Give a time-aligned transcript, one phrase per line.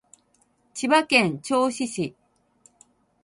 [0.73, 2.15] 千葉県銚子市